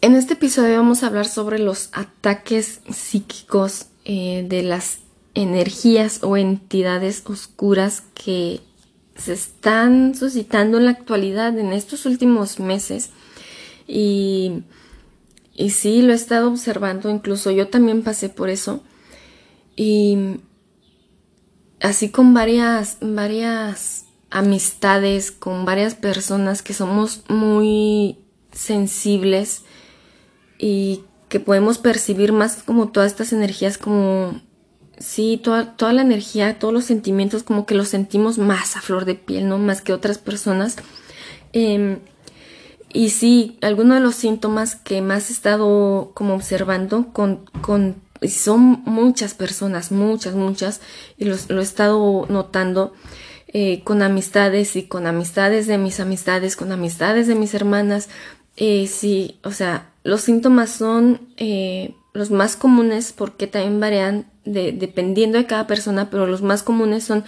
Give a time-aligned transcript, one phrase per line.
[0.00, 5.00] en este episodio vamos a hablar sobre los ataques psíquicos eh, de las
[5.34, 8.60] energías o entidades oscuras que
[9.16, 13.10] se están suscitando en la actualidad en estos últimos meses.
[13.86, 14.62] Y,
[15.54, 18.82] y sí, lo he estado observando, incluso yo también pasé por eso.
[19.74, 20.38] Y
[21.80, 28.18] así con varias, varias amistades, con varias personas que somos muy
[28.52, 29.64] sensibles
[30.58, 34.40] y que podemos percibir más como todas estas energías como
[34.98, 39.04] sí, toda, toda la energía, todos los sentimientos como que los sentimos más a flor
[39.04, 39.58] de piel, ¿no?
[39.58, 40.76] Más que otras personas.
[41.52, 42.00] Em,
[42.92, 48.28] y sí, algunos de los síntomas que más he estado como observando con, con y
[48.30, 50.80] son muchas personas, muchas, muchas,
[51.16, 52.92] y los, lo he estado notando
[53.46, 58.08] eh, con amistades y con amistades de mis amistades, con amistades de mis hermanas.
[58.56, 64.72] Eh, sí, o sea, los síntomas son eh, los más comunes porque también varían de,
[64.72, 67.24] dependiendo de cada persona, pero los más comunes son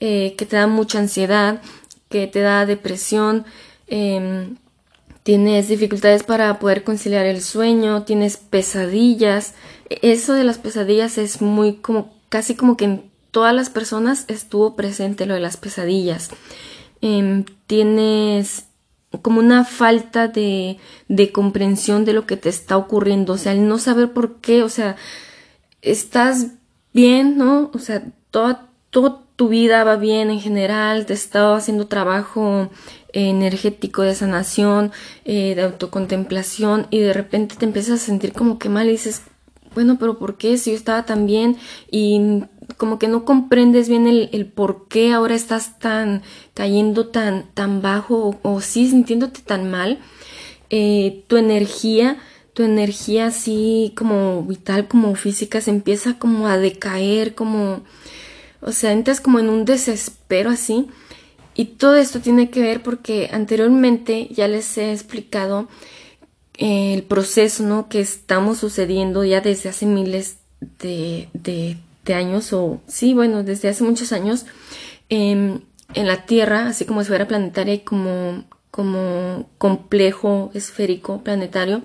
[0.00, 1.62] que te da mucha ansiedad,
[2.08, 3.44] que te da depresión,
[3.86, 4.56] em,
[5.22, 9.54] tienes dificultades para poder conciliar el sueño, tienes pesadillas.
[9.88, 14.74] Eso de las pesadillas es muy como casi como que en todas las personas estuvo
[14.74, 16.30] presente lo de las pesadillas.
[17.00, 18.64] Em, tienes
[19.20, 23.68] como una falta de, de comprensión de lo que te está ocurriendo, o sea, el
[23.68, 24.96] no saber por qué, o sea,
[25.82, 26.52] estás
[26.92, 27.70] bien, ¿no?
[27.74, 32.70] O sea, toda, toda tu vida va bien en general, te estaba haciendo trabajo
[33.12, 34.92] energético de sanación,
[35.24, 39.22] eh, de autocontemplación y de repente te empiezas a sentir como que mal y dices,
[39.74, 40.56] bueno, pero ¿por qué?
[40.58, 41.56] Si yo estaba tan bien
[41.90, 42.44] y
[42.76, 46.22] como que no comprendes bien el, por qué ahora estás tan
[46.54, 49.98] cayendo tan, tan bajo o, sí sintiéndote tan mal,
[50.70, 52.18] eh, tu energía,
[52.54, 57.82] tu energía así como vital, como física, se empieza como a decaer, como,
[58.60, 60.88] o sea, entras como en un desespero así.
[61.54, 65.68] Y todo esto tiene que ver porque anteriormente ya les he explicado
[66.56, 67.88] eh, el proceso ¿no?
[67.88, 70.38] que estamos sucediendo ya desde hace miles
[70.78, 71.76] de, de
[72.14, 74.46] años, o sí, bueno, desde hace muchos años,
[75.08, 75.60] em,
[75.94, 81.82] en la Tierra, así como esfera planetaria y como, como complejo esférico planetario,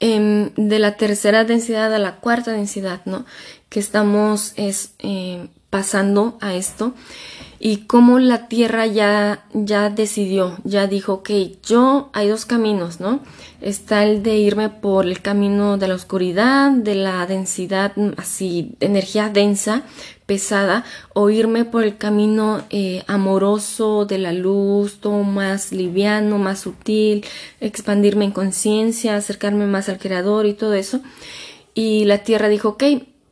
[0.00, 3.24] em, de la tercera densidad a la cuarta densidad, ¿no?
[3.68, 6.92] Que estamos es, em, pasando a esto
[7.58, 13.20] y cómo la Tierra ya, ya decidió, ya dijo, que yo hay dos caminos, ¿no?
[13.60, 19.28] Está el de irme por el camino de la oscuridad, de la densidad, así, energía
[19.28, 19.84] densa,
[20.26, 20.84] pesada,
[21.14, 27.24] o irme por el camino eh, amoroso de la luz, todo más liviano, más sutil,
[27.60, 31.00] expandirme en conciencia, acercarme más al creador y todo eso.
[31.74, 32.84] Y la Tierra dijo, ok,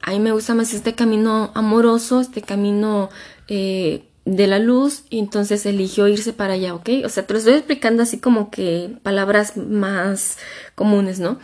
[0.02, 3.10] a mí me gusta más este camino amoroso, este camino
[3.48, 6.88] eh, de la luz y entonces eligió irse para allá, ¿ok?
[7.04, 10.38] O sea, te lo estoy explicando así como que palabras más
[10.74, 11.38] comunes, ¿no?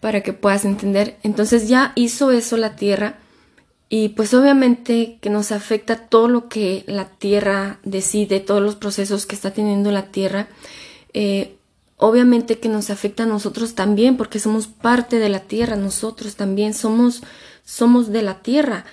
[0.00, 1.16] Para que puedas entender.
[1.22, 3.18] Entonces ya hizo eso la Tierra
[3.92, 9.26] y pues obviamente que nos afecta todo lo que la Tierra decide, todos los procesos
[9.26, 10.46] que está teniendo la Tierra.
[11.12, 11.56] Eh,
[11.96, 16.72] obviamente que nos afecta a nosotros también porque somos parte de la Tierra, nosotros también
[16.72, 17.22] somos,
[17.64, 18.84] somos de la Tierra.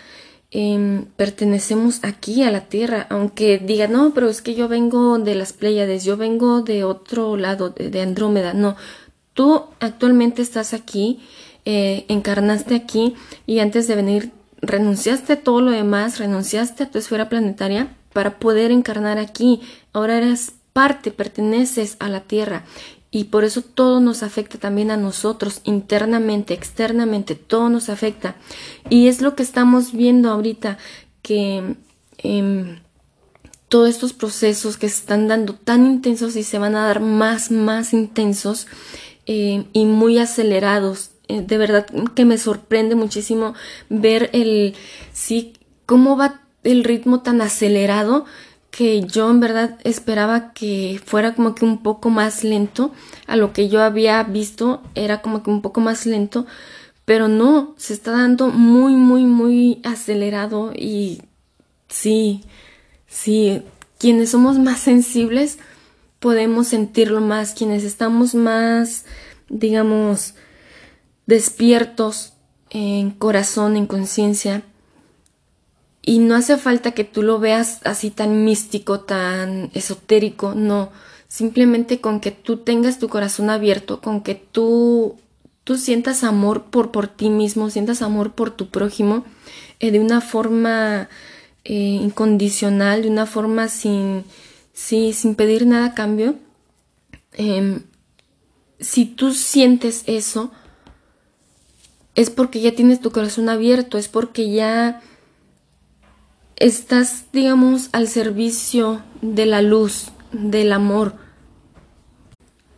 [0.50, 5.36] Em, pertenecemos aquí a la Tierra, aunque diga, no, pero es que yo vengo de
[5.36, 8.76] las Pléyades, yo vengo de otro lado, de, Andrómeda, no,
[9.36, 11.20] tú actualmente estás aquí,
[11.66, 13.14] eh, encarnaste aquí
[13.46, 18.40] y antes de venir renunciaste a todo lo demás, renunciaste a tu esfera planetaria para
[18.40, 19.62] poder encarnar aquí,
[19.94, 22.64] ahora eres parte, perteneces a la Tierra
[23.10, 28.36] y por eso todo nos afecta también a nosotros, internamente, externamente, todo nos afecta.
[28.90, 30.78] Y es lo que estamos viendo ahorita,
[31.22, 31.76] que
[32.18, 32.80] em,
[33.70, 37.50] todos estos procesos que se están dando tan intensos y se van a dar más,
[37.50, 38.68] más intensos
[39.26, 41.12] eh, y muy acelerados.
[41.28, 41.86] Eh, de verdad
[42.16, 43.54] que me sorprende muchísimo
[43.90, 44.76] ver el,
[45.14, 45.54] sí,
[45.86, 48.26] cómo va el ritmo tan acelerado
[48.72, 52.92] que yo en verdad esperaba que fuera como que un poco más lento
[53.26, 56.46] a lo que yo había visto era como que un poco más lento
[57.06, 61.22] pero no se está dando muy muy muy acelerado y
[61.88, 62.44] sí
[63.08, 63.64] sí
[63.98, 65.58] quienes somos más sensibles
[66.20, 69.06] podemos sentirlo más quienes estamos más
[69.50, 70.36] digamos
[71.28, 72.34] despiertos
[72.70, 74.64] en corazón en conciencia
[76.02, 80.90] y no hace falta que tú lo veas así tan místico, tan esotérico, no.
[81.28, 85.18] simplemente con que tú tengas tu corazón abierto, con que tú,
[85.66, 89.26] tú sientas amor por, por ti mismo, sientas amor por tu prójimo,
[89.82, 91.10] eh, de una forma
[91.66, 94.24] eh, incondicional, de una forma sin,
[94.72, 96.36] sin pedir nada a cambio.
[97.34, 97.82] Em,
[98.80, 100.52] si tú sientes eso,
[102.18, 105.02] es porque ya tienes tu corazón abierto, es porque ya
[106.56, 111.14] estás, digamos, al servicio de la luz, del amor.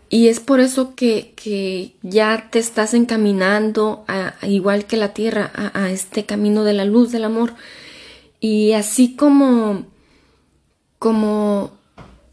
[0.09, 4.03] Y es por eso que, ya te estás encaminando,
[4.41, 7.53] igual que la tierra, a, a, este camino de la luz, del amor.
[8.41, 9.85] Y así como,
[10.97, 11.71] como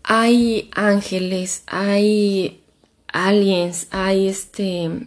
[0.02, 2.64] hay ángeles, hay
[3.12, 5.06] aliens, hay este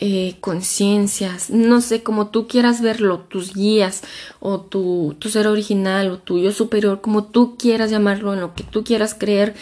[0.00, 4.02] eh, conciencias, no sé, como tú quieras verlo, tus guías
[4.38, 8.54] o tu, tu, ser original o tu yo superior, como tú quieras llamarlo, en lo
[8.54, 9.56] que tú quieras creer.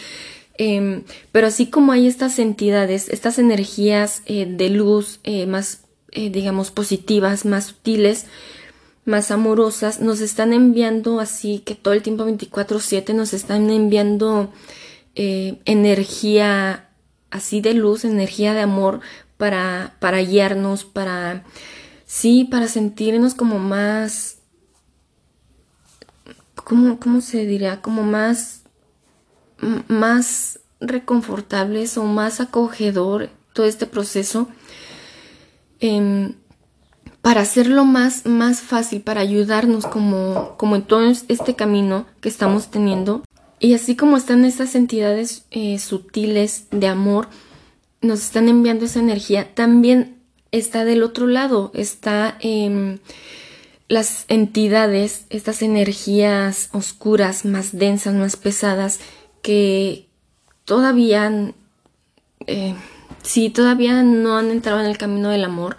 [0.59, 1.01] Em,
[1.31, 7.43] pero así como hay estas entidades, estas energías eh, de luz eh, más, digamos, positivas,
[7.45, 8.27] más sutiles,
[9.05, 14.51] más amorosas, nos están enviando así que todo el tiempo 24/7 nos están enviando
[15.15, 16.89] energía
[17.31, 19.01] así de luz, energía de amor
[19.37, 21.43] para, para guiarnos, para,
[22.05, 24.39] sí, para sentirnos como más,
[26.55, 27.81] ¿cómo, cómo se diría?
[27.81, 28.63] Como más,
[29.87, 34.47] más reconfortables o más acogedor todo este proceso.
[35.79, 36.33] Em,
[37.21, 42.71] para hacerlo más, más fácil, para ayudarnos como, como en todo este camino que estamos
[42.71, 43.23] teniendo.
[43.59, 47.27] Y así como están estas entidades eh, sutiles de amor,
[48.01, 50.17] nos están enviando esa energía, también
[50.51, 52.99] está del otro lado, está eh,
[53.87, 58.99] las entidades, estas energías oscuras, más densas, más pesadas,
[59.41, 60.07] que
[60.65, 61.53] todavía,
[62.47, 62.75] eh,
[63.23, 65.77] sí, todavía no han entrado en el camino del amor,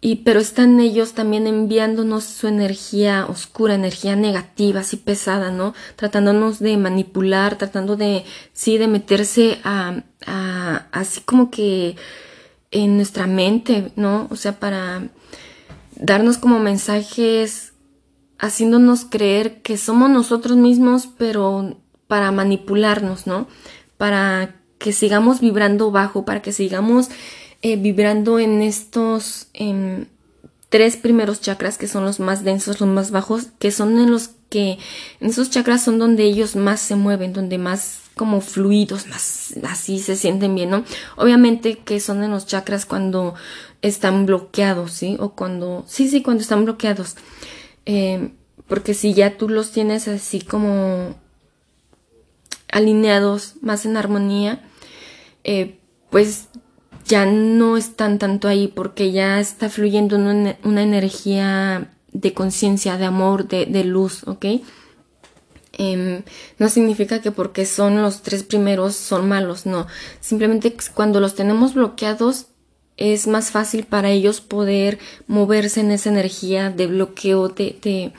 [0.00, 5.74] y pero están ellos también enviándonos su energía oscura, energía negativa, así pesada, ¿no?
[5.96, 11.96] Tratándonos de manipular, tratando de, sí, de meterse a, a así como que
[12.70, 14.28] en nuestra mente, ¿no?
[14.30, 15.08] O sea, para
[15.96, 17.72] darnos como mensajes,
[18.38, 23.48] haciéndonos creer que somos nosotros mismos, pero para manipularnos, ¿no?
[23.96, 27.08] Para que sigamos vibrando bajo, para que sigamos
[27.62, 29.48] eh, vibrando en estos
[30.68, 34.30] tres primeros chakras que son los más densos, los más bajos, que son en los
[34.48, 34.78] que
[35.20, 39.98] en esos chakras son donde ellos más se mueven, donde más como fluidos, más así
[39.98, 40.84] se sienten bien, ¿no?
[41.16, 43.34] Obviamente que son en los chakras cuando
[43.82, 45.16] están bloqueados, ¿sí?
[45.20, 47.16] O cuando, sí, sí, cuando están bloqueados.
[47.84, 48.30] Eh,
[48.66, 51.14] porque si ya tú los tienes así como
[52.72, 54.64] alineados, más en armonía,
[55.44, 55.78] eh,
[56.10, 56.48] pues
[57.06, 63.46] ya no están tanto ahí porque ya está fluyendo una, energía de conciencia, de amor,
[63.48, 64.46] de, de, luz, ¿ok?
[65.72, 66.22] Em,
[66.58, 69.86] no significa que porque son los tres primeros son malos, no.
[70.20, 72.46] Simplemente cuando los tenemos bloqueados
[72.96, 78.12] es más fácil para ellos poder moverse en esa energía de bloqueo, de, de,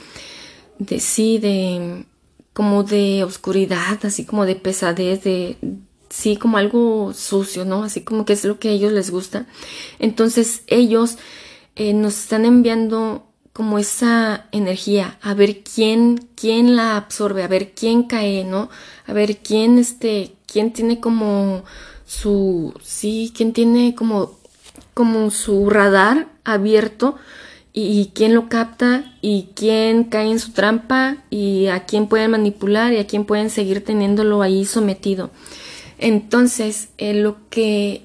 [0.78, 2.06] de sí, de
[2.54, 5.57] como de oscuridad, así como de pesadez, de,
[6.09, 7.83] sí, como algo sucio, ¿no?
[7.83, 9.46] Así como que es lo que a ellos les gusta.
[10.00, 11.17] Entonces ellos
[11.75, 17.74] eh, nos están enviando como esa energía, a ver quién, quién la absorbe, a ver
[17.74, 18.70] quién cae, ¿no?
[19.08, 21.63] A ver quién, este, quién tiene como
[22.05, 24.38] su, sí, quién tiene como,
[24.93, 27.15] como su radar abierto
[27.74, 32.29] y, y quién lo capta y quién cae en su trampa y a quién pueden
[32.29, 35.32] manipular y a quién pueden seguir teniéndolo ahí sometido.
[36.00, 38.04] Entonces, eh, lo que...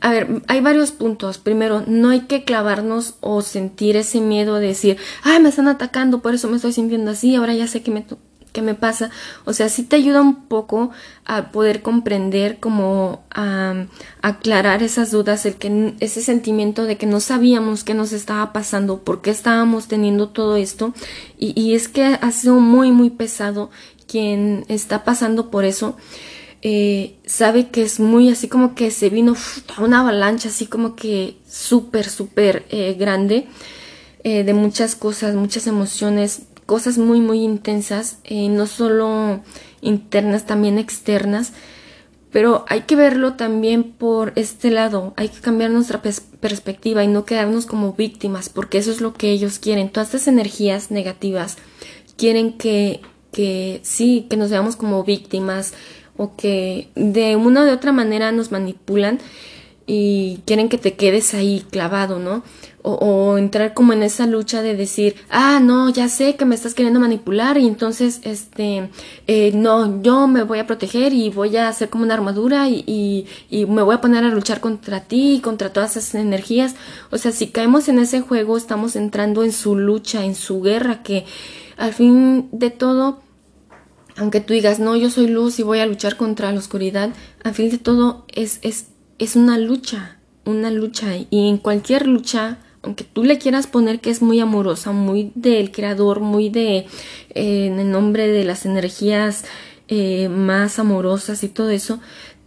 [0.00, 1.36] A ver, hay varios puntos.
[1.36, 6.22] Primero, no hay que clavarnos o sentir ese miedo de decir, ay, me están atacando,
[6.22, 8.06] por eso me estoy sintiendo así, ahora ya sé qué me,
[8.52, 9.10] qué me pasa.
[9.44, 10.90] O sea, sí te ayuda un poco
[11.26, 13.86] a poder comprender, como a,
[14.22, 19.20] aclarar esas dudas, que ese sentimiento de que no sabíamos qué nos estaba pasando, por
[19.20, 20.94] qué estábamos teniendo todo esto.
[21.38, 23.70] Y es que ha sido muy, muy pesado
[24.06, 25.96] quien está pasando por eso.
[26.62, 29.34] Eh, sabe que es muy así como que se vino
[29.78, 33.46] una avalancha así como que súper, súper eh, grande
[34.24, 39.40] eh, de muchas cosas, muchas emociones, cosas muy, muy intensas, no solo
[39.80, 41.52] internas, también externas.
[42.30, 47.24] Pero hay que verlo también por este lado, hay que cambiar nuestra perspectiva y no
[47.24, 49.88] quedarnos como víctimas, porque eso es lo que ellos quieren.
[49.88, 51.56] Todas estas energías negativas
[52.16, 53.00] quieren que,
[53.32, 55.74] que sí, que nos veamos como víctimas,
[56.16, 59.18] o que de una de otra manera nos manipulan
[59.92, 62.44] y quieren que te quedes ahí clavado, ¿no?
[62.82, 66.74] O, entrar como en esa lucha de decir, ah, no, ya sé que me estás
[66.74, 68.88] queriendo manipular y entonces, este,
[69.26, 73.26] eh, no, yo me voy a proteger y voy a hacer como una armadura y,
[73.50, 76.76] y, me voy a poner a luchar contra ti y contra todas esas energías.
[77.10, 81.02] O sea, si caemos en ese juego, estamos entrando en su lucha, en su guerra,
[81.02, 81.24] que
[81.76, 83.20] al fin de todo,
[84.16, 87.10] aunque tú digas, no, yo soy luz y voy a luchar contra la oscuridad,
[87.42, 88.86] al fin de todo es, es,
[89.18, 91.16] es una lucha, una lucha.
[91.30, 95.70] Y en cualquier lucha, aunque tú le quieras poner que es muy amorosa, muy del
[95.70, 96.86] creador, muy de,
[97.34, 99.44] eh, en el nombre de las energías
[99.88, 102.00] eh, más amorosas y todo eso,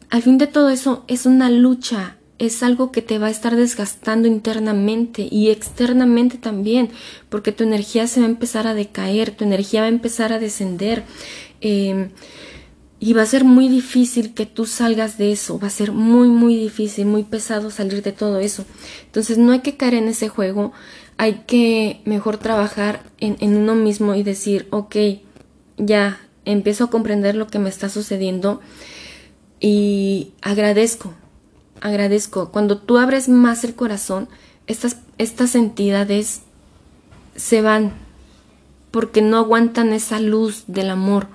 [0.09, 3.55] al fin de todo eso es una lucha, es algo que te va a estar
[3.55, 6.89] desgastando internamente y externamente también,
[7.29, 10.39] porque tu energía se va a empezar a decaer, tu energía va a empezar a
[10.39, 11.03] descender.
[11.63, 12.09] Eh,
[12.99, 16.29] y va a ser muy difícil que tú salgas de eso, va a ser muy,
[16.29, 18.63] muy difícil, muy pesado salir de todo eso.
[19.05, 20.71] Entonces no hay que caer en ese juego,
[21.17, 24.95] hay que mejor trabajar en, en uno mismo y decir, ok,
[25.77, 28.61] ya empiezo a comprender lo que me está sucediendo
[29.59, 31.13] y agradezco,
[31.81, 32.51] agradezco.
[32.51, 34.29] Cuando tú abres más el corazón,
[34.67, 36.41] estas, estas entidades
[37.35, 37.93] se van
[38.91, 41.27] porque no aguantan esa luz del amor,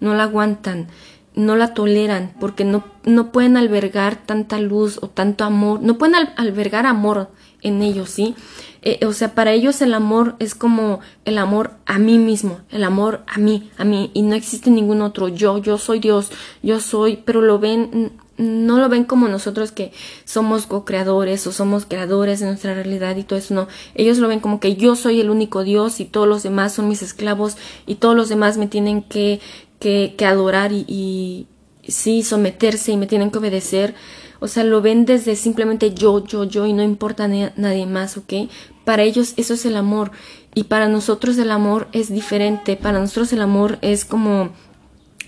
[0.00, 0.88] no la aguantan
[1.34, 6.16] no la toleran porque no, no pueden albergar tanta luz o tanto amor, no pueden
[6.36, 7.28] albergar amor
[7.62, 8.34] en ellos, ¿sí?
[8.82, 12.84] Eh, o sea, para ellos el amor es como el amor a mí mismo, el
[12.84, 16.30] amor a mí, a mí, y no existe ningún otro yo, yo soy Dios,
[16.62, 19.92] yo soy, pero lo ven, no lo ven como nosotros que
[20.24, 24.40] somos co-creadores o somos creadores de nuestra realidad y todo eso, no, ellos lo ven
[24.40, 27.96] como que yo soy el único Dios y todos los demás son mis esclavos y
[27.96, 29.40] todos los demás me tienen que,
[29.80, 31.48] que, adorar y,
[31.88, 33.94] sí someterse y me tienen que obedecer.
[34.38, 38.48] O sea, lo ven desde simplemente yo, yo, yo y no importa nadie más, ¿ok?
[38.84, 40.12] Para ellos eso es el amor
[40.54, 42.76] y para nosotros el amor es diferente.
[42.76, 44.50] Para nosotros el amor es como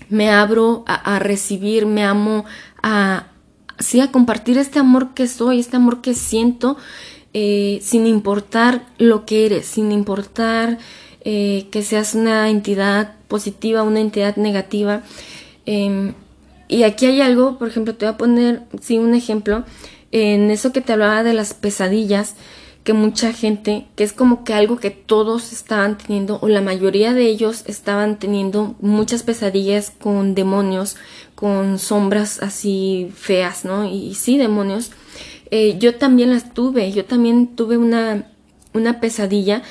[0.09, 2.45] me abro a, recibir, me amo
[2.81, 3.27] a,
[3.79, 6.77] sí, a compartir este amor que soy, este amor que siento,
[7.33, 10.77] eh, sin importar lo que eres, sin importar
[11.21, 15.01] eh, que seas una entidad positiva, una entidad negativa.
[15.65, 16.13] Em,
[16.67, 19.63] y aquí hay algo, por ejemplo, te voy a poner, sí, un ejemplo,
[20.11, 22.35] en eso que te hablaba de las pesadillas,
[22.83, 27.15] que mucha gente, que es como que algo que todos estaban teniendo, o la mayoría
[27.15, 30.95] de ellos estaban teniendo muchas pesadillas con demonios,
[31.33, 33.85] con sombras así feas, ¿no?
[33.85, 34.91] Y, sí, demonios.
[35.49, 38.27] Eh, yo también las tuve, yo también tuve una,
[38.73, 39.63] una pesadilla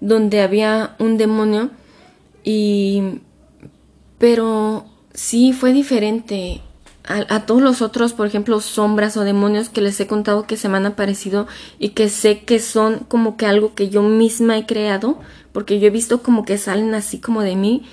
[0.00, 1.70] donde había un demonio
[2.44, 3.20] y
[4.18, 6.60] pero sí fue diferente
[7.04, 10.68] a, todos los otros, por ejemplo, sombras o demonios que les he contado que se
[10.68, 11.46] me han aparecido
[11.78, 15.18] y que sé que son como que algo que yo misma he creado,
[15.52, 17.84] porque yo he visto como que salen así como de mí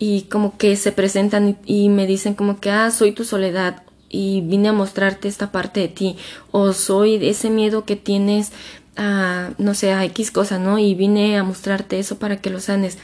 [0.00, 3.84] y como que se presentan y, y me dicen como que, ah, soy tu soledad
[4.08, 6.16] y vine a mostrarte esta parte de ti,
[6.50, 8.50] o soy ese miedo que tienes
[8.96, 10.78] a, no sé, a X cosa, ¿no?
[10.78, 12.98] Y vine a mostrarte eso para que lo sanes.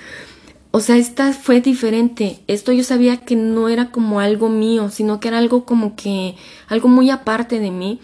[0.73, 2.41] O sea, esta fue diferente.
[2.47, 6.37] Esto yo sabía que no era como algo mío, sino que era algo como que,
[6.69, 8.00] algo muy aparte de mí.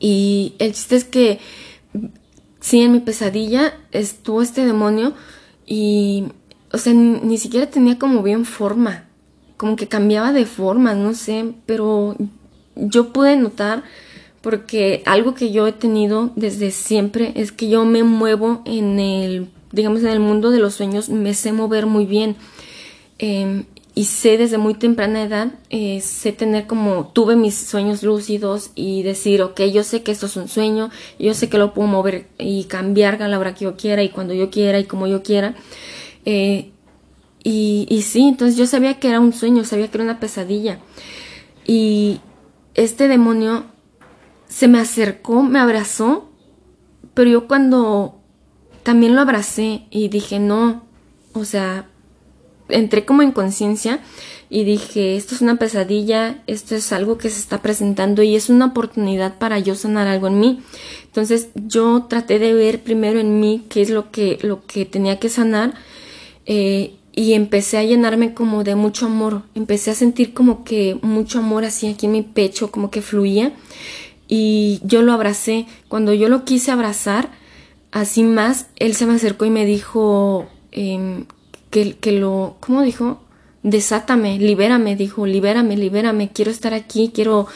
[0.00, 1.38] Y el chiste es que,
[2.60, 5.14] sí, en mi pesadilla estuvo este demonio
[5.64, 6.24] y,
[6.72, 9.04] o sea, ni, siquiera tenía como bien forma.
[9.56, 12.16] Como que cambiaba de forma, no sé, pero
[12.74, 13.84] yo pude notar
[14.40, 19.50] porque algo que yo he tenido desde siempre es que yo me muevo en el,
[19.72, 22.36] digamos, en el mundo de los sueños, me sé mover muy bien.
[23.18, 23.64] Em,
[23.94, 29.02] y sé desde muy temprana edad, eh, sé tener como, tuve mis sueños lúcidos y
[29.02, 32.26] decir, ok, yo sé que esto es un sueño, yo sé que lo puedo mover
[32.38, 35.22] y cambiar a la hora que yo quiera y cuando yo quiera y como yo
[35.22, 35.54] quiera.
[36.24, 36.70] Eh,
[37.44, 40.78] y, y sí, entonces yo sabía que era un sueño, sabía que era una pesadilla.
[41.66, 42.20] Y
[42.74, 43.66] este demonio
[44.48, 46.30] se me acercó, me abrazó,
[47.12, 48.21] pero yo cuando
[48.82, 50.82] también lo abracé y dije, no,
[51.32, 51.88] o sea,
[52.68, 54.00] entré como en conciencia
[54.50, 58.50] y dije, esto es una pesadilla, esto es algo que se está presentando y es
[58.50, 60.60] una oportunidad para yo sanar algo en mí.
[61.06, 65.18] Entonces yo traté de ver primero en mí qué es lo que, lo que tenía
[65.18, 65.74] que sanar
[66.44, 71.38] eh, y empecé a llenarme como de mucho amor, empecé a sentir como que mucho
[71.38, 73.52] amor así aquí en mi pecho, como que fluía
[74.28, 75.66] y yo lo abracé.
[75.88, 77.30] Cuando yo lo quise abrazar,
[77.92, 81.26] así más, él se me acercó y me dijo em,
[81.70, 83.20] que, que, lo, ¿cómo dijo?
[83.62, 87.46] desátame, libérame, dijo, libérame, libérame, quiero estar aquí, quiero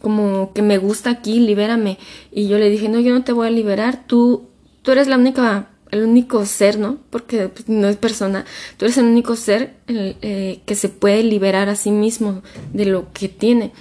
[0.00, 1.98] como que me gusta aquí, libérame.
[2.32, 4.48] Y yo le dije, no, yo no te voy a liberar, tú,
[4.82, 6.96] tú eres la única, el único ser, ¿no?
[7.10, 8.46] Porque pues, no es persona,
[8.78, 12.42] tú eres el único ser eh, que se puede liberar a sí mismo
[12.72, 13.72] de lo que tiene.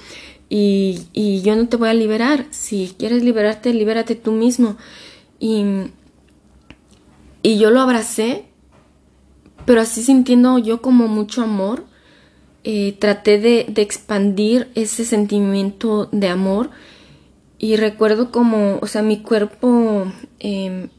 [0.50, 4.76] Y, y yo no te voy a liberar, si quieres liberarte, libérate tú mismo.
[5.40, 5.64] Y,
[7.42, 8.46] y yo lo abracé,
[9.66, 11.86] pero así sintiendo yo como mucho amor
[12.64, 16.70] eh, traté de, expandir ese sentimiento de amor
[17.58, 20.90] y recuerdo como, o sea, mi cuerpo em,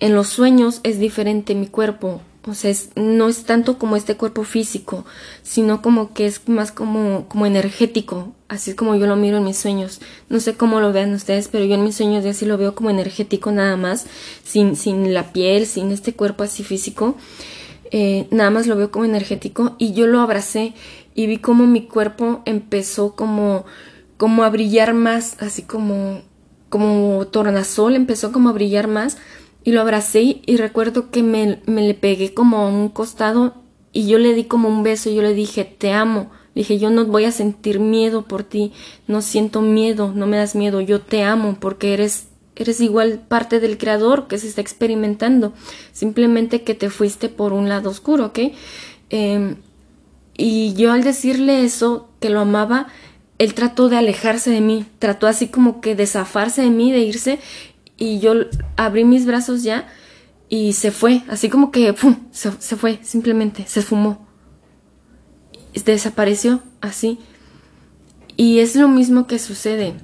[0.00, 4.44] en los sueños es diferente, mi cuerpo, o sea, no es tanto como este cuerpo
[4.44, 5.04] físico,
[5.42, 9.44] sino como que es más como, como energético, así es como yo lo miro en
[9.44, 10.00] mis sueños.
[10.28, 12.76] No sé cómo lo vean ustedes, pero yo en mis sueños ya sí lo veo
[12.76, 14.06] como energético nada más,
[14.44, 17.16] sin, sin la piel, sin este cuerpo así físico.
[17.90, 20.74] Eh, nada más lo veo como energético y yo lo abracé
[21.14, 23.64] y vi como mi cuerpo empezó como,
[24.18, 26.22] como a brillar más, así como,
[26.68, 29.16] como tornasol, empezó como a brillar más
[29.66, 33.54] y lo abracé y recuerdo que me, me le pegué como a un costado
[33.92, 36.30] y yo le di como un beso y yo le dije, te amo.
[36.54, 38.72] Dije, yo no voy a sentir miedo por ti,
[39.08, 43.58] no siento miedo, no me das miedo, yo te amo porque eres eres igual parte
[43.58, 45.52] del creador que se está experimentando,
[45.92, 48.38] simplemente que te fuiste por un lado oscuro, ¿ok?
[49.10, 49.56] Em,
[50.38, 52.86] y yo al decirle eso, que lo amaba,
[53.38, 57.00] él trató de alejarse de mí, trató así como que de zafarse de mí, de
[57.00, 57.40] irse,
[57.96, 58.34] y yo
[58.76, 59.88] abrí mis brazos ya
[60.48, 62.16] y se fue, así como que ¡pum!
[62.30, 64.26] Se, fue, simplemente, se fumó,
[65.74, 67.18] desapareció así.
[68.36, 69.94] Y es lo mismo que sucede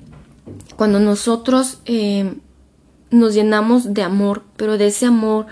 [0.76, 2.34] cuando nosotros eh,
[3.11, 5.46] nos llenamos de amor, pero de ese amor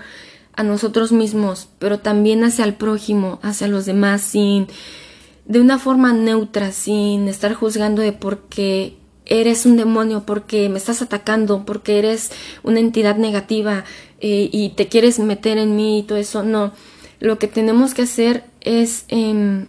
[0.53, 4.67] a nosotros mismos, pero también hacia el prójimo, hacia los demás, sin
[5.45, 8.97] de una forma neutra, sin estar juzgando de por qué
[9.31, 12.31] eres un demonio, porque me estás atacando, porque eres
[12.63, 13.85] una entidad negativa
[14.19, 16.43] eh, y te quieres meter en mí y todo eso.
[16.43, 16.73] No,
[17.21, 19.67] lo que tenemos que hacer es em,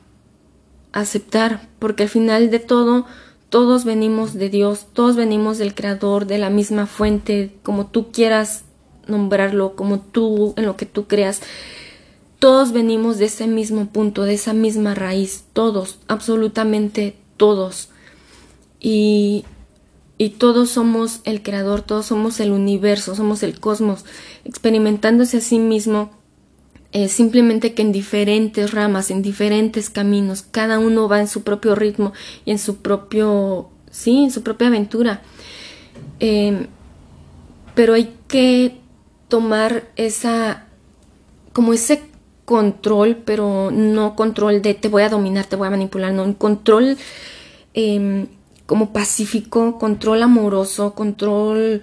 [0.92, 3.06] aceptar, porque al final de todo
[3.50, 8.64] todos venimos de Dios, todos venimos del Creador, de la misma fuente, como tú quieras
[9.06, 11.40] nombrarlo, como tú, en lo que tú creas.
[12.40, 17.91] Todos venimos de ese mismo punto, de esa misma raíz, todos, absolutamente todos.
[18.82, 19.44] Y,
[20.18, 24.04] y todos somos el creador, todos somos el universo, somos el cosmos,
[24.44, 26.10] experimentándose a sí mismo
[26.94, 31.74] eh, simplemente que en diferentes ramas, en diferentes caminos, cada uno va en su propio
[31.74, 32.12] ritmo
[32.44, 35.22] y en su propio, sí, en su propia aventura.
[36.20, 36.66] Em,
[37.74, 38.76] pero hay que
[39.28, 40.66] tomar esa,
[41.54, 42.02] como ese
[42.44, 46.34] control, pero no control de te voy a dominar, te voy a manipular, no, un
[46.34, 46.98] control
[47.72, 48.26] em,
[48.72, 51.82] como pacífico, control amoroso, control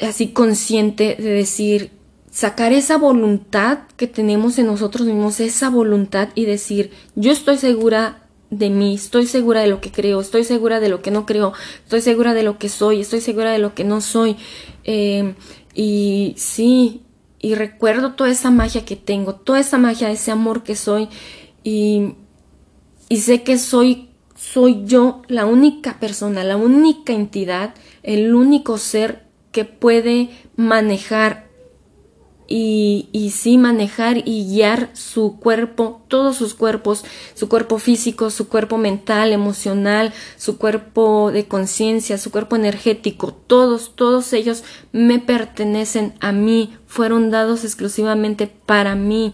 [0.00, 1.90] así consciente de decir,
[2.30, 8.22] sacar esa voluntad que tenemos en nosotros mismos, esa voluntad y decir, yo estoy segura
[8.50, 11.54] de mí, estoy segura de lo que creo, estoy segura de lo que no creo,
[11.82, 14.36] estoy segura de lo que soy, estoy segura de lo que no soy.
[14.84, 15.34] Eh,
[15.74, 17.02] y sí,
[17.40, 21.08] y recuerdo toda esa magia que tengo, toda esa magia, ese amor que soy
[21.64, 22.12] y,
[23.08, 29.24] y sé que soy, soy yo la única persona, la única entidad, el único ser
[29.50, 31.46] que puede manejar
[32.48, 38.48] y, y sí manejar y guiar su cuerpo, todos sus cuerpos, su cuerpo físico, su
[38.48, 46.14] cuerpo mental, emocional, su cuerpo de conciencia, su cuerpo energético, todos, todos ellos me pertenecen
[46.20, 49.32] a mí, fueron dados exclusivamente para mí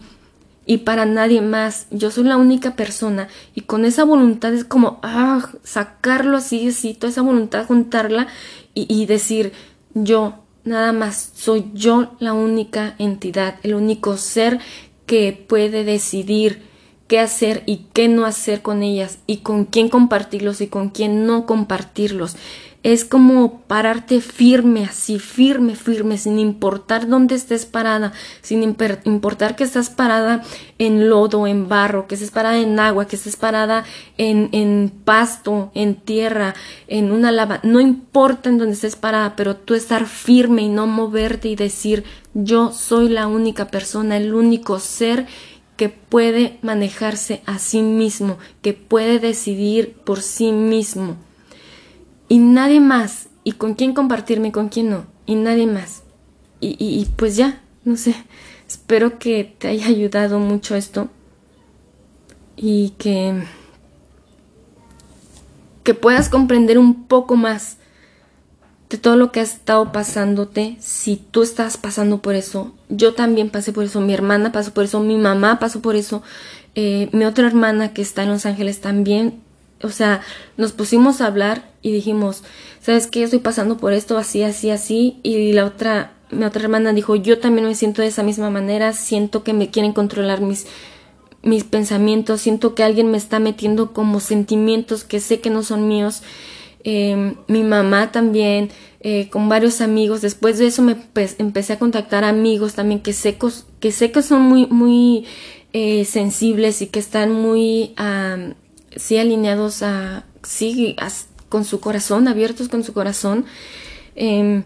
[0.65, 1.87] y para nadie más.
[1.91, 6.93] Yo soy la única persona y con esa voluntad es como ah, sacarlo así, así,
[6.93, 8.27] toda esa voluntad, juntarla
[8.73, 9.51] y, y decir
[9.93, 14.59] yo Nada más soy yo la única entidad, el único ser
[15.05, 16.61] que puede decidir
[17.07, 21.25] qué hacer y qué no hacer con ellas y con quién compartirlos y con quién
[21.25, 22.37] no compartirlos
[22.83, 29.63] es como pararte firme, así, firme, firme, sin importar dónde estés parada, sin importar que
[29.63, 30.43] estás parada
[30.79, 33.85] en lodo, en barro, que estés parada en agua, que estés parada
[34.17, 36.55] en, en pasto, en tierra,
[36.87, 40.85] en una lava, no importa en dónde estés parada, pero tú estar firme y no
[40.85, 45.25] moverte y decir, yo soy la única persona, el único ser
[45.77, 51.15] que puede manejarse a sí mismo, que puede decidir por sí mismo
[52.33, 53.27] y nadie más.
[53.43, 55.05] Y con quién compartirme y con quién no.
[55.27, 56.01] Y nadie más.
[56.59, 58.15] Y, pues ya, no sé.
[58.67, 61.09] Espero que te haya ayudado mucho esto.
[62.55, 63.43] y que
[65.83, 67.77] que puedas comprender un poco más
[68.89, 73.49] de todo lo que ha estado pasándote, si tú estás pasando por eso, yo también
[73.49, 76.23] pasé por eso, mi hermana pasó por eso, mi mamá pasó por eso,
[76.73, 79.41] eh, mi otra hermana que está en Los Ángeles también,
[79.81, 80.21] o sea,
[80.55, 82.43] nos pusimos a hablar y dijimos,
[82.81, 83.21] ¿sabes qué?
[83.21, 87.37] Estoy pasando por esto, así, así, así, y la otra, mi otra hermana dijo, yo
[87.37, 90.65] también me siento de esa misma manera, siento que me quieren controlar mis
[91.45, 95.89] mis pensamientos, siento que alguien me está metiendo como sentimientos que sé que no son
[95.89, 96.23] míos
[96.83, 98.69] Em, mi mamá también,
[98.99, 100.21] eh, con varios amigos.
[100.21, 100.97] Después de eso me
[101.37, 103.37] empecé a contactar amigos también que sé,
[103.79, 105.25] que, sé que son muy, muy
[105.71, 107.95] eh, sensibles y que están muy,
[108.95, 110.95] sí, alineados a, sí,
[111.53, 113.45] con su corazón, abiertos con su corazón.
[114.15, 114.63] Em,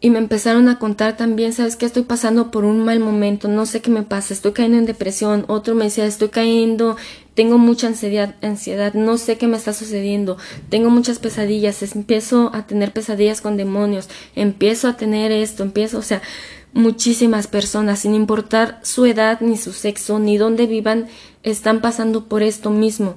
[0.00, 3.64] y me empezaron a contar también, sabes que estoy pasando por un mal momento, no
[3.64, 6.96] sé qué me pasa, estoy cayendo en depresión, otro me decía, estoy cayendo,
[7.34, 10.36] tengo mucha ansiedad, ansiedad, no sé qué me está sucediendo,
[10.68, 16.02] tengo muchas pesadillas, empiezo a tener pesadillas con demonios, empiezo a tener esto, empiezo, o
[16.02, 16.22] sea,
[16.72, 21.06] muchísimas personas, sin importar su edad, ni su sexo, ni dónde vivan,
[21.44, 23.14] están pasando por esto mismo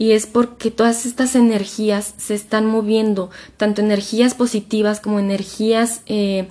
[0.00, 6.48] y es porque todas estas energías se están moviendo, tanto energías positivas como energías eh,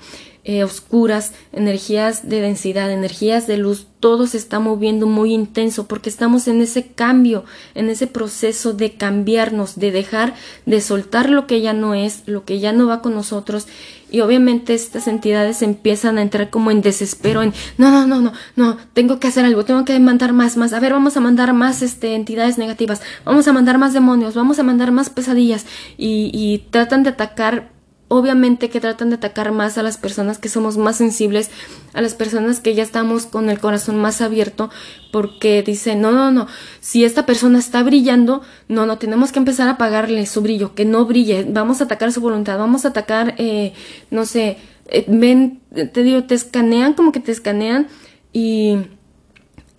[0.49, 6.09] eh, oscuras, energías de densidad, energías de luz, todo se está moviendo muy intenso porque
[6.09, 10.33] estamos en ese cambio, en ese proceso de cambiarnos, de dejar
[10.65, 13.67] de soltar lo que ya no es, lo que ya no va con nosotros.
[14.09, 18.33] Y obviamente estas entidades empiezan a entrar como en desespero, en no, no, no, no,
[18.55, 21.53] no, tengo que hacer algo, tengo que mandar más, más, a ver, vamos a mandar
[21.53, 26.31] más este, entidades negativas, vamos a mandar más demonios, vamos a mandar más pesadillas y,
[26.33, 27.77] y tratan de atacar
[28.09, 31.49] obviamente que tratan de atacar más a las personas que somos más sensibles,
[31.93, 34.69] a las personas que ya estamos con el corazón más abierto,
[35.11, 36.47] porque dicen, no, no, no,
[36.81, 40.85] si esta persona está brillando, no, no, tenemos que empezar a apagarle su brillo, que
[40.85, 43.73] no brille, vamos a atacar su voluntad, vamos a atacar, eh,
[44.09, 47.87] no sé, eh, ven, te digo, te escanean como que te escanean
[48.33, 48.77] y,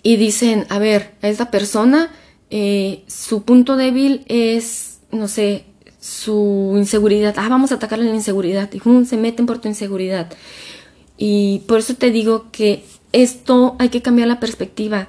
[0.04, 2.10] y dicen, a ver, a esta persona,
[2.50, 5.64] eh, su punto débil es, no sé,
[6.00, 7.34] su inseguridad.
[7.36, 8.70] Ah, vamos a atacarle la inseguridad.
[8.72, 10.32] Y se meten por tu inseguridad.
[11.16, 15.08] Y por eso te digo que esto hay que cambiar la perspectiva.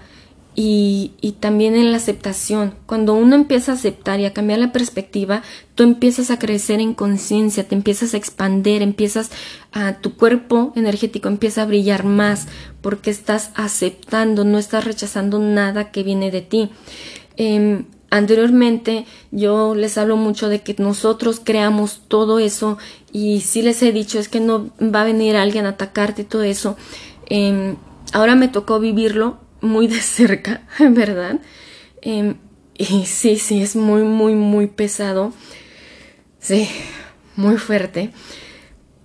[0.54, 2.76] Y, y, también en la aceptación.
[2.86, 5.44] Cuando uno empieza a aceptar y a cambiar la perspectiva,
[5.76, 9.32] tú empiezas a crecer en conciencia, te empiezas a expander, empiezas
[9.72, 12.48] a tu cuerpo energético empieza a brillar más
[12.82, 16.70] porque estás aceptando, no estás rechazando nada que viene de ti.
[17.38, 22.78] Em, Anteriormente yo les hablo mucho de que nosotros creamos todo eso
[23.14, 26.26] y si les he dicho es que no va a venir alguien a atacarte y
[26.26, 26.76] todo eso.
[27.28, 27.78] Em,
[28.12, 31.40] ahora me tocó vivirlo muy de cerca, ¿verdad?
[32.02, 32.36] Em,
[32.78, 35.32] y sí, sí, es muy, muy, muy pesado.
[36.38, 36.68] Sí,
[37.38, 38.12] muy fuerte.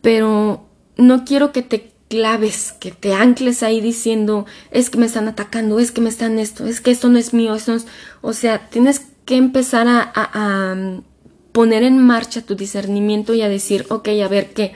[0.03, 0.66] Pero
[0.97, 5.79] no quiero que te claves, que te ancles ahí diciendo, es que me están atacando,
[5.79, 7.77] es que me están esto, es que esto no es mío, esto.
[8.21, 11.03] O sea, tienes que empezar a, mm,
[11.53, 14.73] poner en marcha tu discernimiento y a decir, ok, a ver qué.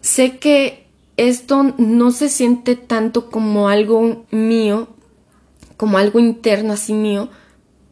[0.00, 4.88] Sé que esto no se siente tanto como algo mío,
[5.76, 7.30] como algo interno así mío,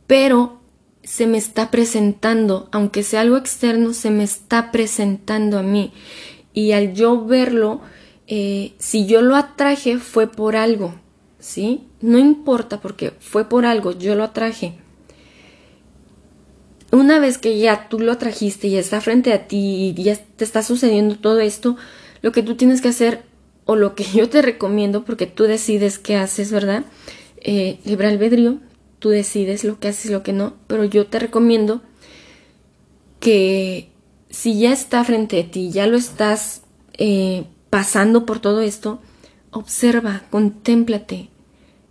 [0.06, 0.58] pero
[1.02, 5.92] se me está presentando, aunque sea algo externo, se me está presentando a mí
[6.58, 7.80] y al yo verlo,
[8.26, 10.92] eh, si yo lo atraje fue por algo,
[11.38, 11.84] ¿sí?
[12.00, 14.74] No importa porque fue por algo, yo lo atraje.
[16.90, 20.42] Una vez que ya tú lo atrajiste y está frente a ti y ya te
[20.42, 21.76] está sucediendo todo esto,
[22.22, 23.22] lo que tú tienes que hacer
[23.64, 26.84] o lo que yo te recomiendo, porque tú decides qué haces, ¿verdad?
[27.36, 28.58] Eh, libre albedrío,
[28.98, 31.82] tú decides lo que haces lo que no, pero yo te recomiendo
[33.20, 33.90] que
[34.30, 36.62] si ya está frente a ti, ya lo estás
[36.94, 39.00] eh, pasando por todo esto,
[39.50, 41.30] observa, contémplate,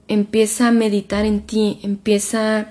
[0.07, 2.69] empieza a meditar en ti, empieza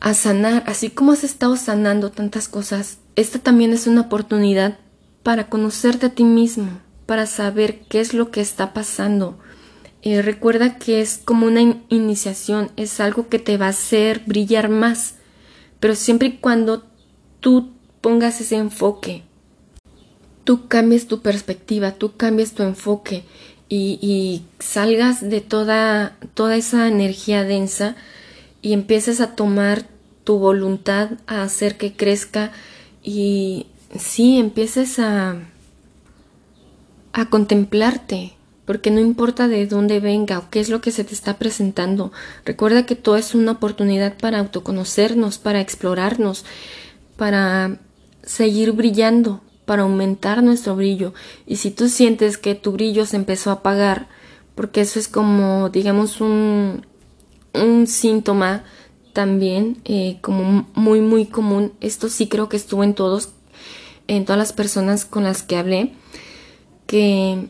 [0.00, 4.78] a sanar, así como has estado sanando tantas cosas, esta también es una oportunidad
[5.22, 9.38] para conocerte a ti mismo, para saber qué es lo que está pasando.
[10.02, 14.68] Eh, recuerda que es como una iniciación, es algo que te va a hacer brillar
[14.68, 15.14] más,
[15.78, 16.84] pero siempre y cuando
[17.38, 17.71] tú
[18.02, 19.22] pongas ese enfoque,
[20.44, 23.24] tú cambies tu perspectiva, tú cambies tu enfoque
[23.68, 27.96] y, salgas de toda, toda esa energía densa
[28.60, 29.86] y empieces a tomar
[30.24, 32.52] tu voluntad a hacer que crezca
[33.02, 33.66] y
[33.98, 35.36] sí, empieces a,
[37.14, 38.34] a contemplarte,
[38.66, 42.12] porque no importa de dónde venga o qué es lo que se te está presentando,
[42.44, 46.44] recuerda que todo es una oportunidad para autoconocernos, para explorarnos,
[47.16, 47.78] para
[48.22, 51.14] seguir brillando, para aumentar nuestro brillo.
[51.46, 54.08] Y si tú sientes que tu brillo se empezó a apagar,
[54.54, 56.84] porque eso es como, digamos, un,
[57.54, 58.64] un síntoma
[59.12, 61.72] también eh, como muy, muy común.
[61.80, 63.30] Esto sí creo que estuvo en todos,
[64.08, 65.92] en todas las personas con las que hablé,
[66.86, 67.48] que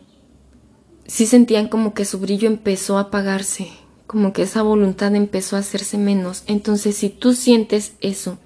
[1.06, 3.68] sí sentían como que su brillo empezó a apagarse,
[4.06, 6.44] como que esa voluntad empezó a hacerse menos.
[6.46, 8.38] Entonces, si tú sientes eso,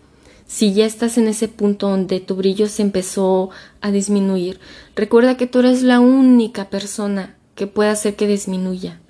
[0.46, 4.61] si ya estás en ese punto donde tu brillo se empezó a disminuir,
[4.94, 9.00] recuerda que tú eres la única persona que puede hacer que disminuya.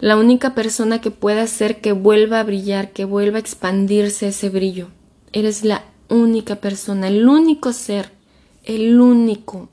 [0.00, 4.48] La única persona que puede hacer que vuelva a brillar, que vuelva a expandirse ese
[4.48, 4.88] brillo.
[5.32, 8.12] Eres la única persona, el único ser,
[8.64, 9.68] el único.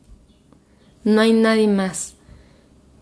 [1.04, 2.16] No hay nadie más.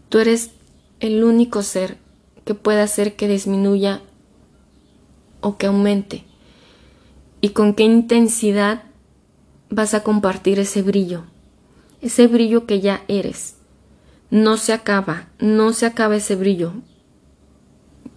[0.09, 0.51] Tú eres
[0.99, 1.97] el único ser
[2.45, 4.01] que puede hacer que disminuya
[5.39, 6.25] o que aumente
[7.43, 8.84] y con qué intensidad
[9.69, 11.25] vas a compartir ese brillo,
[12.01, 13.58] ese brillo que ya eres.
[14.29, 16.71] No se acaba, no se acaba ese brillo,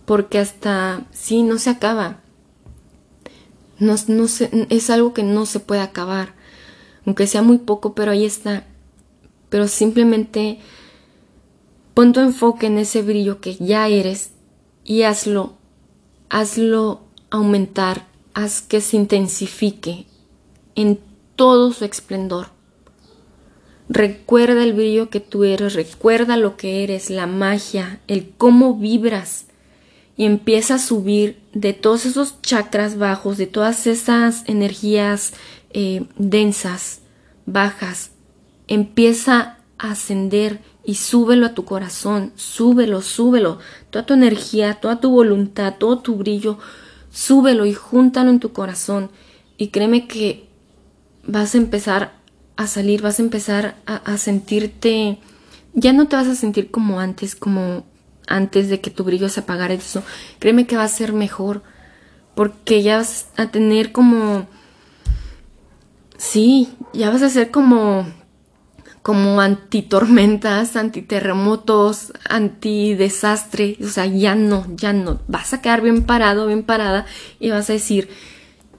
[0.05, 2.21] porque hasta, sí, no se acaba.
[3.81, 6.35] No, es algo que no se puede acabar,
[7.05, 8.62] aunque sea muy poco, pero ahí está.
[9.49, 10.61] Pero simplemente
[11.95, 14.31] pon tu enfoque en ese brillo que ya eres
[14.85, 15.55] y hazlo,
[16.29, 20.05] hazlo aumentar haz que se intensifique
[20.75, 21.01] en
[21.37, 22.49] todo su esplendor.
[23.88, 29.46] Recuerda el brillo que tú eres, recuerda lo que eres, la magia, el cómo vibras
[30.18, 35.33] y empieza a subir de todos esos chakras bajos, de todas esas energías
[35.70, 37.01] eh, densas,
[37.46, 38.11] bajas,
[38.68, 45.09] empieza a ascender y súbelo a tu corazón, súbelo, súbelo, toda tu energía, toda tu
[45.09, 46.59] voluntad, todo tu brillo,
[47.17, 49.11] súbelo y júntalo en tu corazón.
[49.57, 50.47] Y créeme que
[51.25, 52.13] vas a empezar
[52.57, 55.19] a salir, vas a empezar a, sentirte,
[55.73, 57.85] ya no te vas a sentir como antes, como
[58.27, 60.03] antes de que tu brillo se apagara eso,
[60.39, 61.63] créeme que va a ser mejor,
[62.35, 64.47] porque ya vas a tener como,
[66.17, 68.07] sí, ya vas a ser como
[69.07, 76.49] como antitormentas, antiterremotos, antidesastre, o sea, ya no, ya no, vas a quedar bien parado,
[76.49, 77.07] bien parada
[77.38, 78.09] y vas a decir,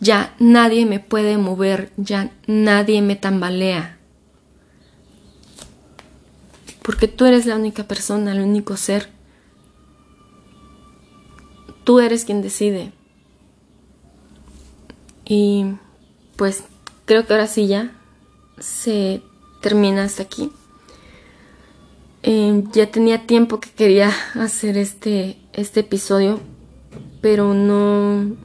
[0.01, 3.99] ya nadie me puede mover, ya nadie me tambalea.
[6.81, 9.07] Porque tú eres la única persona, el único ser.
[11.85, 12.91] Tú eres quien decide.
[15.23, 15.67] Y
[16.35, 16.65] pues
[17.05, 17.93] creo que ahora sí ya
[18.59, 19.21] se
[19.67, 20.49] termina hasta aquí.
[22.23, 26.39] Eh, ya tenía tiempo que quería hacer este, este episodio,
[27.19, 28.38] pero no,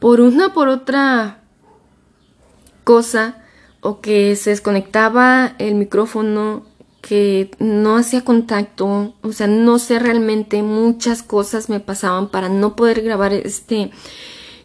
[0.00, 1.38] por una por otra
[2.82, 3.44] cosa,
[3.80, 6.64] o que se desconectaba el micrófono,
[7.00, 12.74] que no hacía contacto, o sea, no sé realmente, muchas cosas me pasaban para no
[12.74, 13.92] poder grabar este,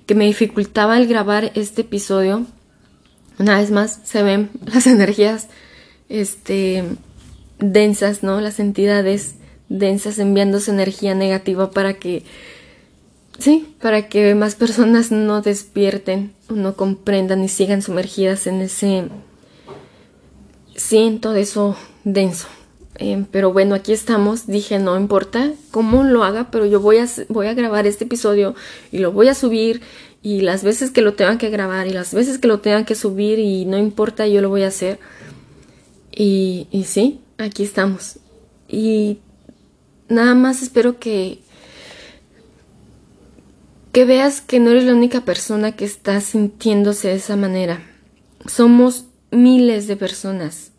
[0.08, 2.48] que me dificultaba el grabar este episodio.
[3.43, 5.49] Una vez más se ven las energías
[6.08, 6.86] este,
[7.60, 8.39] densas, ¿no?
[8.39, 9.36] Las entidades
[9.67, 12.23] densas enviando su energía negativa para que,
[13.38, 19.10] sí, para que más personas no despierten, no comprendan y sigan sumergidas en ese,
[20.77, 21.75] sí, en todo eso
[22.06, 22.47] denso.
[22.95, 24.47] Eh, pero bueno, aquí estamos.
[24.47, 28.56] Dije, no importa cómo lo haga, pero yo voy a, voy a grabar este episodio
[28.91, 29.82] y lo voy a subir
[30.21, 32.95] y las veces que lo tengan que grabar y las veces que lo tengan que
[32.95, 34.99] subir y no importa, yo lo voy a hacer.
[36.15, 38.19] Y, y sí, aquí estamos.
[38.67, 39.19] Y
[40.08, 41.39] nada más espero que
[43.93, 47.84] que veas que no eres la única persona que está sintiéndose de esa manera.
[48.47, 50.71] Somos miles de personas,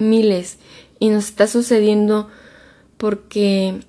[0.00, 0.56] miles,
[1.02, 2.28] y nos está sucediendo
[2.96, 3.80] porque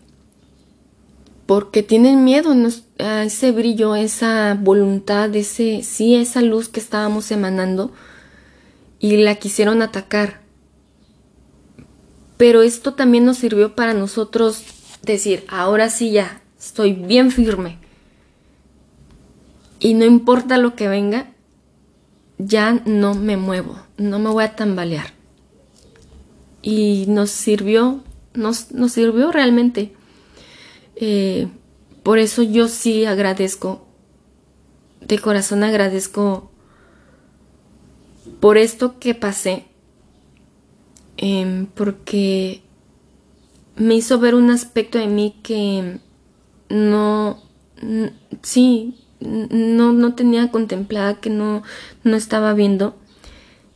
[1.46, 2.56] porque tienen miedo
[2.98, 7.92] a ese brillo, esa voluntad, ese sí, esa luz que estábamos emanando
[8.98, 10.42] y la quisieron atacar.
[12.38, 14.64] Pero esto también nos sirvió para nosotros
[15.04, 17.78] decir, ahora sí ya, estoy bien firme.
[19.80, 21.28] Y no importa lo que venga,
[22.40, 25.13] ya no me muevo, no me voy a tambalear.
[26.64, 29.94] Y nos sirvió, nos, nos sirvió realmente.
[30.96, 31.48] Eh,
[32.02, 33.86] por eso yo sí agradezco,
[35.02, 36.52] de corazón agradezco
[38.40, 39.66] por esto que pasé,
[41.18, 42.62] em, porque
[43.76, 46.00] me hizo ver un aspecto de mí que
[46.70, 47.42] no,
[48.42, 51.64] sí, no, no tenía contemplada, que no,
[52.04, 52.96] no estaba viendo.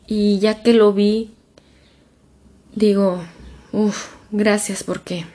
[0.07, 1.31] Y ya que lo vi,
[2.77, 3.23] digo,
[3.71, 5.25] uff, gracias porque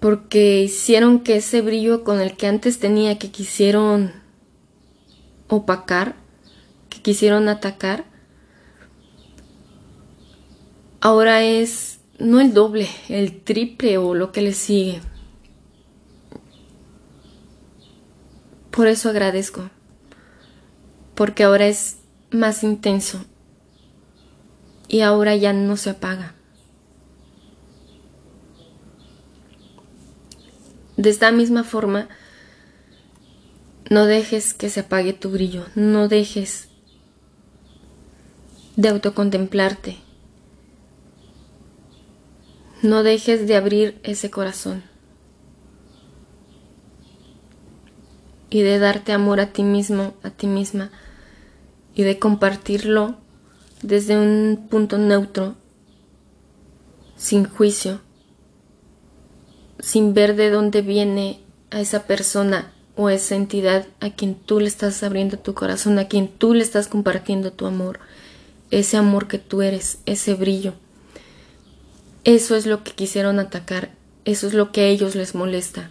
[0.00, 4.12] porque hicieron que ese brillo con el que antes tenía que quisieron
[5.48, 6.16] opacar,
[6.90, 8.04] que quisieron atacar,
[11.00, 15.00] ahora es no el doble, el triple o lo que le sigue.
[18.72, 19.70] Por eso agradezco,
[21.14, 21.98] porque ahora es
[22.30, 23.24] más intenso
[24.92, 26.34] y ahora ya no se apaga.
[30.98, 32.08] De esta misma forma,
[33.88, 36.68] no dejes que se apague tu brillo, no dejes
[38.76, 39.96] de autocontemplarte,
[42.82, 44.82] no dejes de abrir ese corazón
[48.50, 50.90] y de darte amor a ti mismo, a ti misma,
[51.94, 53.21] y de compartirlo
[53.82, 55.56] desde un punto neutro,
[57.16, 58.00] sin juicio
[59.82, 61.40] sin ver de dónde viene
[61.70, 66.06] a esa persona o esa entidad a quien tú le estás abriendo tu corazón, a
[66.06, 67.98] quien tú le estás compartiendo tu amor,
[68.70, 70.74] ese amor que tú eres, ese brillo.
[72.24, 73.90] Eso es lo que quisieron atacar,
[74.24, 75.90] eso es lo que a ellos les molesta.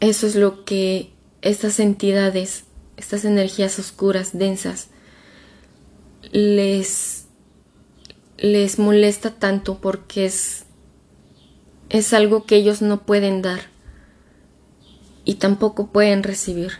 [0.00, 1.10] Eso es lo que
[1.42, 2.64] estas entidades,
[2.96, 4.88] estas energías oscuras, densas,
[6.34, 7.24] les,
[8.36, 10.64] les molesta tanto porque es
[11.94, 13.60] es algo que ellos no pueden dar
[15.24, 16.72] y tampoco pueden recibir.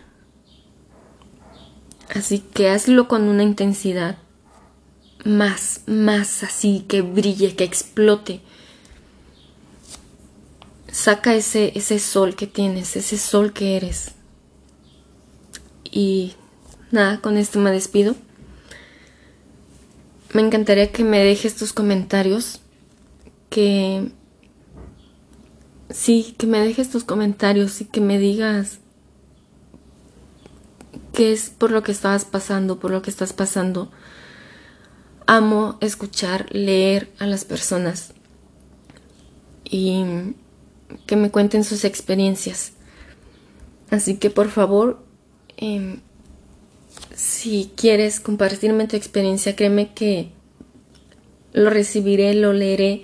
[2.12, 4.18] Así que hazlo con una intensidad
[5.24, 8.40] más, más así, que brille, que explote.
[10.90, 14.12] Saca ese, ese sol que tienes, ese sol que eres.
[15.84, 16.34] Y
[16.90, 18.16] nada, con esto me despido.
[20.34, 22.60] Me encantaría que me dejes tus comentarios,
[23.50, 24.10] que
[25.90, 28.80] sí, que me dejes tus comentarios y que me digas
[31.12, 33.92] qué es por lo que estabas pasando, por lo que estás pasando.
[35.28, 38.12] Amo escuchar, leer a las personas
[39.62, 40.34] y
[41.06, 42.72] que me cuenten sus experiencias.
[43.88, 45.06] Así que por favor,
[45.56, 46.00] em,
[47.24, 50.28] si quieres compartirme tu experiencia, créeme que
[51.54, 53.02] lo recibiré, lo leeré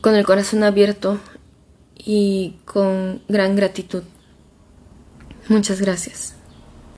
[0.00, 1.20] con el corazón abierto
[1.96, 4.02] y con gran gratitud.
[5.48, 6.39] Muchas gracias.